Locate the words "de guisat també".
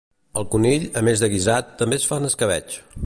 1.25-2.01